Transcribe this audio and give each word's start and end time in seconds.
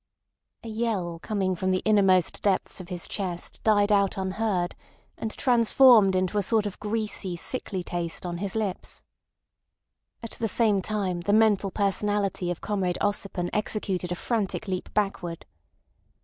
A 0.63 0.67
yell 0.67 1.19
coming 1.19 1.53
from 1.55 1.69
the 1.69 1.83
innermost 1.85 2.41
depths 2.41 2.81
of 2.81 2.89
his 2.89 3.07
chest 3.07 3.61
died 3.63 3.91
out 3.91 4.17
unheard 4.17 4.73
and 5.15 5.29
transformed 5.37 6.15
into 6.15 6.39
a 6.39 6.41
sort 6.41 6.65
of 6.65 6.79
greasy, 6.79 7.35
sickly 7.35 7.83
taste 7.83 8.25
on 8.25 8.39
his 8.39 8.55
lips. 8.55 9.03
At 10.23 10.31
the 10.31 10.47
same 10.47 10.81
time 10.81 11.21
the 11.21 11.33
mental 11.33 11.69
personality 11.69 12.49
of 12.49 12.61
Comrade 12.61 12.97
Ossipon 12.99 13.51
executed 13.53 14.11
a 14.11 14.15
frantic 14.15 14.67
leap 14.67 14.91
backward. 14.95 15.45